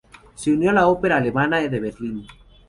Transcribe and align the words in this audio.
Se 0.33 0.51
unió 0.51 0.71
a 0.71 0.73
la 0.73 0.87
Ópera 0.87 1.17
alemana 1.17 1.57
de 1.59 1.79
Berlín. 1.79 2.25